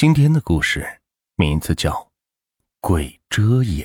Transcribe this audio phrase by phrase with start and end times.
[0.00, 1.00] 今天的故事
[1.34, 1.90] 名字叫
[2.80, 3.84] 《鬼遮眼》。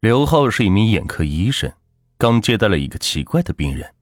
[0.00, 1.72] 刘浩是一名眼科医生，
[2.18, 3.94] 刚接待了一个奇怪的病人。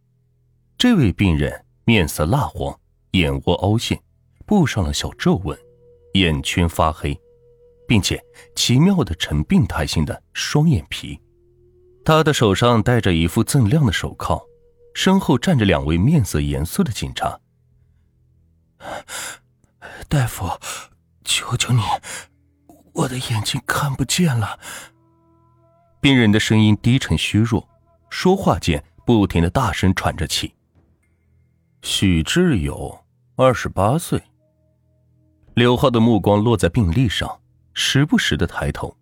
[0.79, 4.02] 这位病人面色蜡黄，眼窝凹陷，
[4.46, 5.54] 布上了小皱纹，
[6.14, 7.14] 眼圈发黑，
[7.86, 8.18] 并且
[8.56, 11.20] 奇妙的呈病态性的双眼皮。
[12.02, 14.43] 他的手上戴着一副锃亮的手铐，
[14.95, 17.38] 身后站着两位面色严肃的警察。
[20.06, 20.46] 大夫，
[21.24, 21.82] 求求你，
[22.93, 24.58] 我的眼睛看不见了。
[26.00, 27.68] 病人的声音低沉虚弱，
[28.08, 30.54] 说话间不停的大声喘着气。
[31.82, 33.05] 许志友，
[33.36, 34.22] 二十八岁。
[35.55, 37.41] 刘浩的目光落在病历上，
[37.75, 38.97] 时不时的抬头，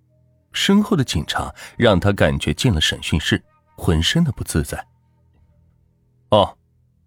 [0.52, 3.42] 身后的警察让他感觉进了审讯室，
[3.76, 4.86] 浑身的不自在。
[6.30, 6.56] 哦，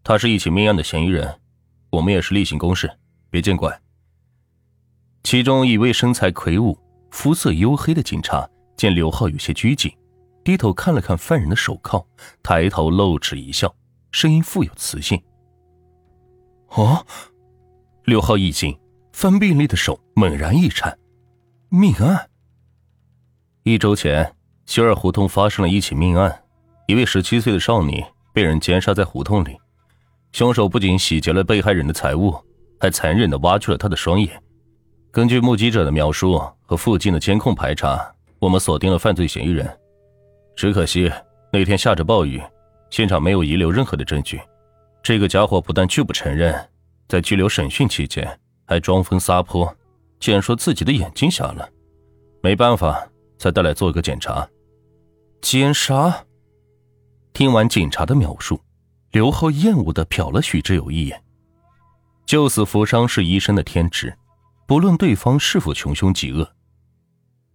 [0.03, 1.39] 他是一起命案的嫌疑人，
[1.89, 2.91] 我们也是例行公事，
[3.29, 3.79] 别见怪。
[5.23, 6.77] 其中一位身材魁梧、
[7.11, 9.91] 肤色黝黑的警察见刘浩有些拘谨，
[10.43, 12.05] 低头看了看犯人的手铐，
[12.41, 13.73] 抬头露齿一笑，
[14.11, 15.21] 声音富有磁性。
[16.69, 17.05] 哦，
[18.05, 18.77] 刘浩一惊，
[19.11, 20.97] 翻病历的手猛然一颤。
[21.67, 22.29] 命案。
[23.63, 26.43] 一周前，修尔胡同发生了一起命案，
[26.87, 29.57] 一位十七岁的少女被人奸杀在胡同里，
[30.31, 32.35] 凶手不仅洗劫了被害人的财物，
[32.79, 34.41] 还残忍的挖去了他的双眼。
[35.11, 39.67] 根据目击者的描述和附近的监控排查，我们锁定了犯罪嫌疑人。
[40.55, 41.11] 只可惜
[41.51, 42.41] 那天下着暴雨，
[42.89, 44.39] 现场没有遗留任何的证据。
[45.01, 46.53] 这个家伙不但拒不承认，
[47.07, 49.73] 在拘留审讯期间还装疯撒泼，
[50.19, 51.67] 竟然说自己的眼睛瞎了。
[52.41, 54.47] 没办法，才带来做一个检查。
[55.41, 56.25] 奸杀？
[57.33, 58.59] 听完警察的描述，
[59.11, 61.23] 刘浩厌恶的瞟了许志友一眼。
[62.29, 64.15] 救死扶伤是医生的天职。
[64.67, 66.47] 不论对方是否穷凶极恶，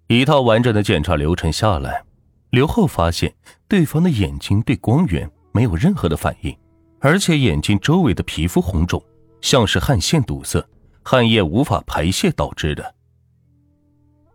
[0.08, 2.05] 一套完整的检查流程下来，
[2.50, 3.33] 刘浩发现
[3.69, 6.59] 对方的眼睛对光源没有任何的反应，
[6.99, 9.00] 而且眼睛周围的皮肤红肿，
[9.41, 10.60] 像是汗腺堵塞、
[11.04, 12.97] 汗液无法排泄导致的。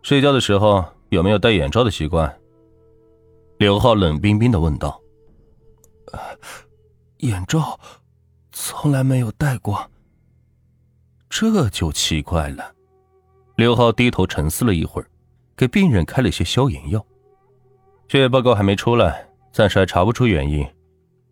[0.02, 2.34] 睡觉的时候有没有戴眼罩的习惯？
[3.58, 4.98] 刘浩冷冰冰的问道。
[7.18, 7.78] 眼罩
[8.52, 9.89] 从来没有戴过。
[11.30, 12.74] 这就奇怪了。
[13.56, 15.08] 刘浩低头沉思了一会儿，
[15.56, 17.06] 给病人开了些消炎药。
[18.08, 20.66] 血液报告还没出来，暂时还查不出原因。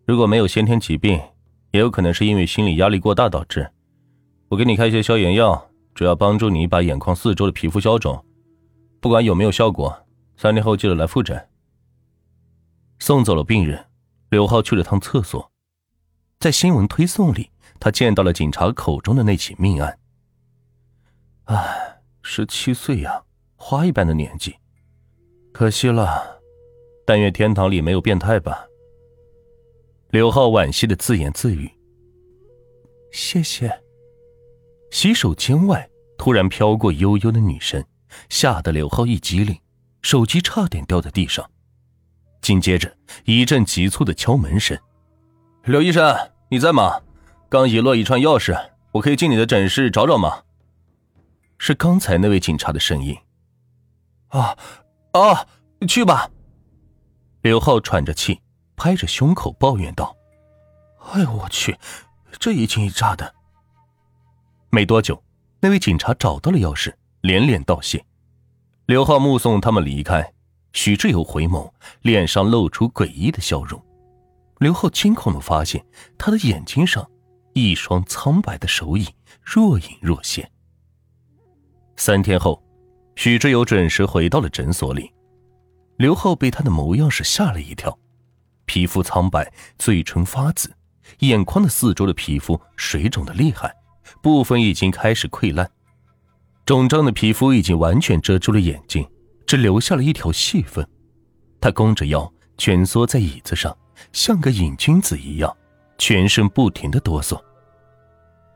[0.05, 1.21] 如果没有先天疾病，
[1.71, 3.69] 也有可能是因为心理压力过大导致。
[4.47, 8.25] 我给你开一些消炎药，主要帮助你把眼眶四周的皮肤消肿。
[9.01, 11.49] 不管有没有效果，三天后记得来复诊。
[12.99, 13.85] 送走了病人，
[14.29, 15.51] 刘浩去了趟厕所，
[16.39, 17.51] 在新闻推送里。
[17.79, 19.97] 他见到了警察口中的那起命案。
[21.45, 23.23] 唉，十七岁呀，
[23.55, 24.55] 花一般的年纪，
[25.51, 26.41] 可惜了。
[27.05, 28.67] 但愿天堂里没有变态吧。
[30.11, 31.71] 刘浩惋惜的自言自语。
[33.11, 33.81] 谢谢。
[34.91, 37.83] 洗手间外突然飘过悠悠的女声，
[38.29, 39.57] 吓得刘浩一激灵，
[40.03, 41.49] 手机差点掉在地上。
[42.41, 44.77] 紧接着一阵急促的敲门声
[45.65, 46.15] ：“刘医生，
[46.49, 47.01] 你在吗？”
[47.49, 50.43] 刚遗落一串钥匙，我可以进你的诊室找找吗？
[51.57, 53.17] 是刚才那位警察的声音。
[54.27, 54.55] 啊
[55.13, 55.47] 啊，
[55.87, 56.29] 去吧。
[57.41, 58.39] 刘浩喘着气，
[58.75, 60.15] 拍着胸口抱怨道
[61.11, 61.75] ：“哎呦我去，
[62.33, 63.33] 这一惊一乍的。”
[64.69, 65.23] 没多久，
[65.59, 68.05] 那位警察找到了钥匙，连连道谢。
[68.85, 70.31] 刘浩目送他们离开，
[70.73, 71.71] 许志友回眸，
[72.03, 73.83] 脸上露出诡异的笑容。
[74.59, 75.83] 刘浩惊恐的发现，
[76.15, 77.09] 他的眼睛上。
[77.53, 79.05] 一双苍白的手影
[79.43, 80.49] 若隐若现。
[81.95, 82.63] 三天后，
[83.15, 85.11] 许志友准时回到了诊所里。
[85.97, 87.97] 刘浩被他的模样是吓了一跳，
[88.65, 90.73] 皮肤苍白，嘴唇发紫，
[91.19, 93.75] 眼眶的四周的皮肤水肿的厉害，
[94.21, 95.69] 部分已经开始溃烂，
[96.65, 99.05] 肿胀的皮肤已经完全遮住了眼睛，
[99.45, 100.87] 只留下了一条细缝。
[101.59, 103.77] 他弓着腰蜷缩在椅子上，
[104.13, 105.53] 像个瘾君子一样。
[105.99, 107.39] 全身不停的哆嗦。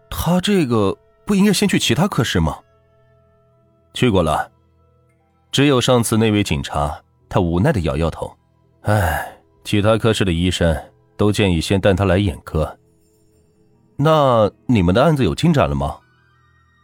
[0.09, 2.57] 他这个不应该先去其他科室吗？
[3.93, 4.51] 去过了，
[5.51, 6.99] 只有上次那位警察。
[7.29, 8.31] 他无奈的摇摇头，
[8.81, 10.75] 唉，其他科室的医生
[11.17, 12.77] 都建议先带他来眼科。
[13.97, 15.99] 那你们的案子有进展了吗？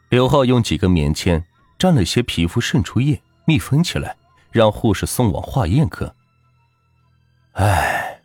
[0.09, 1.45] 刘浩用几根棉签
[1.77, 4.17] 蘸了些皮肤渗出液，密封起来，
[4.51, 6.15] 让护士送往化验科。
[7.53, 8.18] 唉。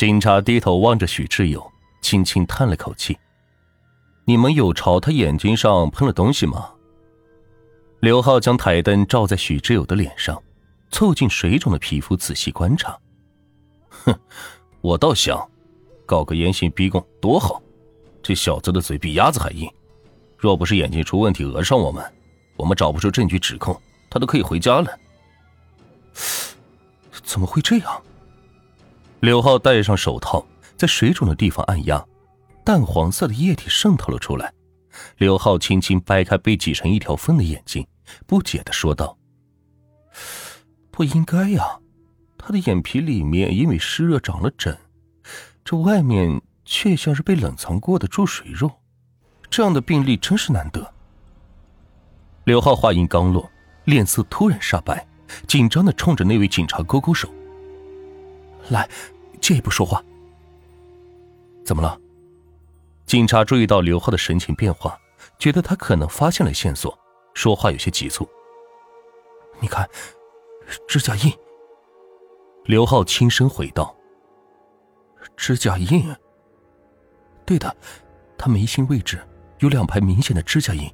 [0.00, 1.70] 警察低头望着许志友，
[2.00, 3.18] 轻轻叹了口气
[4.24, 6.70] ：“你们有朝他眼睛上喷了东西吗？
[8.00, 10.42] 刘浩将台灯照在许志友的脸上，
[10.90, 12.98] 凑近水肿的皮肤仔细观察。
[13.90, 14.18] 哼，
[14.80, 15.46] 我倒想，
[16.06, 17.60] 搞个严刑逼供多好。
[18.22, 19.70] 这小子的嘴比鸭子还硬，
[20.38, 22.02] 若不是眼睛出问题讹上我们，
[22.56, 24.98] 我们找不出证据指控他都可以回家了。
[27.22, 28.02] 怎么会这样？
[29.20, 30.42] 刘浩戴上手套，
[30.78, 32.02] 在水肿的地方按压。
[32.64, 34.50] 淡黄色的液体渗透了出来，
[35.18, 37.86] 刘浩轻轻掰开被挤成一条缝的眼睛，
[38.26, 39.18] 不解的说道
[40.90, 41.78] ：“不应该呀，
[42.38, 44.76] 他的眼皮里面因为湿热长了疹，
[45.64, 48.70] 这外面却像是被冷藏过的注水肉，
[49.50, 50.94] 这样的病例真是难得。”
[52.44, 53.50] 刘浩话音刚落，
[53.84, 55.06] 脸色突然煞白，
[55.46, 57.28] 紧张的冲着那位警察勾勾手
[58.70, 58.88] ：“来，
[59.40, 60.02] 借一步说话。
[61.64, 61.98] 怎么了？”
[63.06, 64.98] 警察注意到刘浩的神情变化，
[65.38, 66.96] 觉得他可能发现了线索，
[67.34, 68.28] 说话有些急促。
[69.58, 69.88] 你看，
[70.86, 71.32] 指甲印。
[72.64, 73.94] 刘浩轻声回道
[75.36, 76.14] ：“指甲印。
[77.44, 77.76] 对的，
[78.38, 79.20] 他眉心位置
[79.58, 80.88] 有两排明显的指甲印，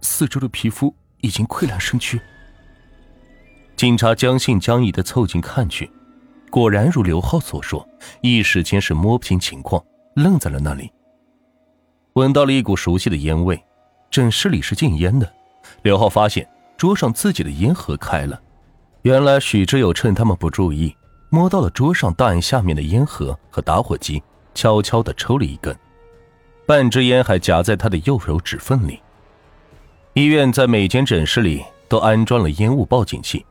[0.00, 2.18] 四周的皮肤已经溃烂生蛆。”
[3.76, 5.90] 警察将信将疑的凑近看去，
[6.52, 7.88] 果然如刘浩所说，
[8.20, 9.82] 一时间是摸不清情况，
[10.16, 10.92] 愣在了那里。
[12.12, 13.58] 闻到了一股熟悉的烟味，
[14.10, 15.26] 诊室里是禁烟的。
[15.80, 16.46] 刘浩发现
[16.76, 18.38] 桌上自己的烟盒开了，
[19.00, 20.94] 原来许志友趁他们不注意，
[21.30, 24.22] 摸到了桌上档案下面的烟盒和打火机，
[24.52, 25.74] 悄悄地抽了一根，
[26.66, 29.00] 半支烟还夹在他的右手指缝里。
[30.12, 33.42] 医院在每间诊室里都安装了烟雾报警器，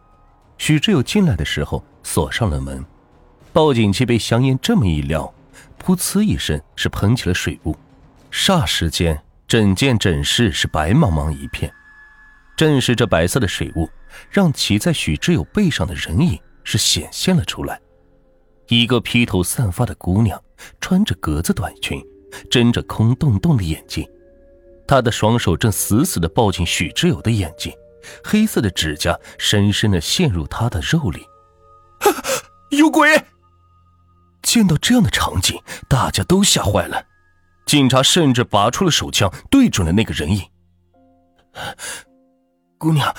[0.60, 2.84] 许志友进来的时候锁上了门，
[3.54, 5.34] 报警器被香烟这么一撩，
[5.84, 7.76] 噗呲一声是喷起了水雾。
[8.32, 11.72] 霎时间，整间诊室是白茫茫一片。
[12.56, 13.90] 正是这白色的水雾，
[14.30, 17.80] 让骑在许志友背上的人影是显现了出来。
[18.68, 20.42] 一个披头散发的姑娘，
[20.80, 22.02] 穿着格子短裙，
[22.50, 24.08] 睁着空洞洞的眼睛。
[24.88, 27.74] 她的双手正死死地抱紧许志友的眼睛，
[28.24, 31.26] 黑色的指甲深深地陷入他的肉里。
[32.72, 33.26] 有鬼！
[34.42, 37.06] 见到这样的场景，大家都吓坏了。
[37.66, 40.42] 警察甚至拔出了手枪，对准了那个人影。
[42.78, 43.14] 姑娘，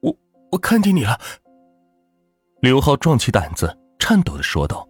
[0.00, 0.16] 我
[0.52, 1.20] 我看见你了。
[2.60, 4.88] 刘浩壮起胆子，颤抖的说道。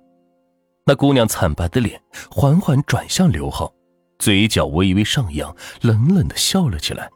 [0.86, 2.00] 那姑娘惨白的脸
[2.30, 3.72] 缓缓转向刘浩，
[4.18, 7.10] 嘴角微微上扬，冷冷的笑了起来。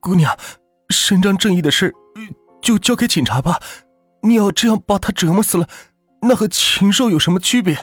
[0.00, 0.36] 姑娘，
[0.90, 1.94] 伸张正义的事
[2.60, 3.60] 就交给警察吧。
[4.26, 5.68] 你要这样把他折磨死了，
[6.22, 7.78] 那和禽兽有什么区别？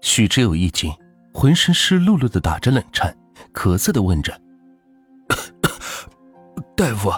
[0.00, 0.92] 许之友一惊。
[1.32, 3.14] 浑身湿漉漉的，打着冷颤，
[3.52, 4.40] 咳嗽的问着
[6.74, 7.12] ：“大夫，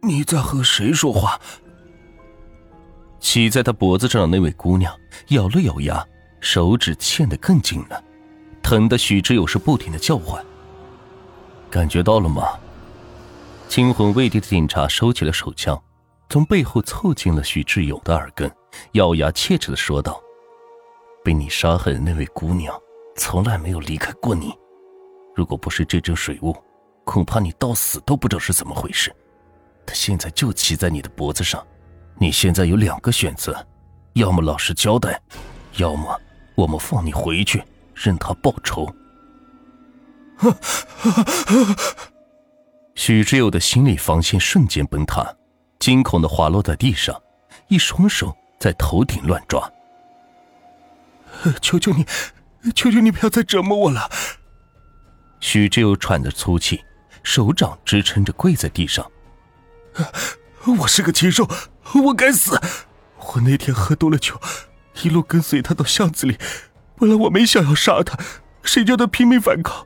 [0.00, 1.38] 你在和谁说话？”
[3.20, 4.90] 骑在他脖子上的那位姑娘
[5.28, 6.02] 咬了咬牙，
[6.40, 8.02] 手指嵌得更紧了，
[8.62, 10.42] 疼得许之友是不停的叫唤。
[11.70, 12.48] 感觉到了吗？
[13.68, 15.78] 惊魂未定的警察收起了手枪，
[16.28, 18.50] 从背后凑近了许志友的耳根，
[18.92, 20.20] 咬牙切齿的说道
[21.22, 22.74] ：“被你杀害的那位姑娘。”
[23.16, 24.52] 从来没有离开过你，
[25.36, 26.52] 如果不是这阵水雾，
[27.04, 29.14] 恐怕你到死都不知道是怎么回事。
[29.86, 31.64] 她现在就骑在你的脖子上，
[32.18, 33.64] 你现在有两个选择：
[34.14, 35.22] 要么老实交代，
[35.76, 36.20] 要么
[36.56, 37.62] 我们放你回去，
[37.94, 38.92] 任她报仇。
[42.96, 45.24] 许志友的心理防线瞬间崩塌，
[45.84, 47.20] 惊恐的滑落在地上，
[47.68, 49.70] 一双手在头顶乱抓。
[51.60, 52.06] 求求你！
[52.74, 54.08] 求求你不要再折磨我了！
[55.40, 56.82] 许志友喘着粗气，
[57.22, 59.12] 手掌支撑着跪在地上。
[60.78, 61.46] 我是个禽兽，
[62.06, 62.58] 我该死！
[63.34, 64.40] 我那天喝多了酒，
[65.02, 66.38] 一路跟随他到巷子里。
[66.96, 68.18] 本来我没想要杀他，
[68.62, 69.84] 谁叫他拼命反抗？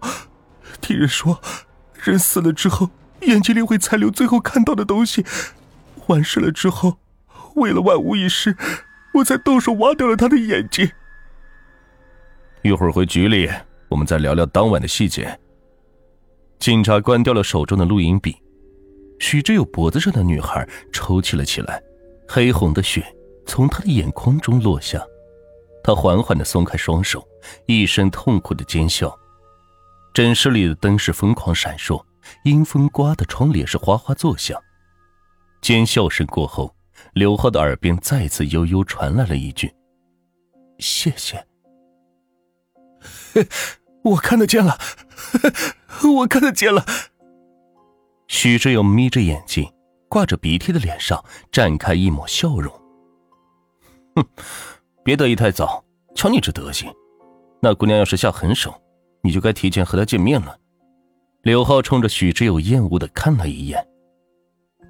[0.80, 1.42] 听人说，
[1.94, 2.90] 人死了之后，
[3.22, 5.26] 眼睛里会残留最后看到的东西。
[6.08, 6.98] 完事了之后，
[7.56, 8.56] 为了万无一失，
[9.14, 10.90] 我才动手挖掉了他的眼睛。
[12.62, 13.48] 一会儿回局里，
[13.88, 15.38] 我们再聊聊当晚的细节。
[16.58, 18.36] 警察关掉了手中的录音笔，
[19.20, 21.80] 许志友脖子上的女孩抽泣了起来，
[22.28, 23.04] 黑红的血
[23.46, 25.00] 从她的眼眶中落下。
[25.84, 27.26] 她缓缓的松开双手，
[27.66, 29.16] 一声痛苦的尖笑。
[30.12, 32.04] 诊室里的灯是疯狂闪烁，
[32.44, 34.60] 阴风刮的窗帘是哗哗作响。
[35.60, 36.74] 尖笑声过后，
[37.14, 39.72] 刘浩的耳边再次悠悠传来了一句
[40.78, 41.46] ：“谢谢。
[44.04, 44.78] ”我看得见了，
[46.18, 46.84] 我看得见了。
[48.28, 49.70] 许志友眯着眼睛，
[50.08, 52.72] 挂着鼻涕的脸上绽开一抹笑容。
[54.14, 54.24] 哼，
[55.02, 55.84] 别得意太早，
[56.14, 56.92] 瞧你这德行，
[57.60, 58.72] 那姑娘要是下狠手，
[59.22, 60.58] 你就该提前和她见面了。
[61.42, 63.87] 刘浩冲着许之友厌恶的看了一眼。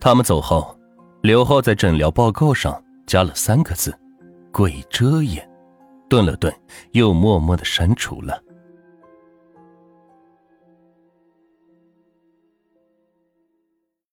[0.01, 0.79] 他们走后，
[1.23, 3.93] 刘浩在诊疗报告上加了三个字
[4.53, 5.49] ：“鬼遮眼”，
[6.09, 6.55] 顿了顿，
[6.93, 8.41] 又默默的删除了。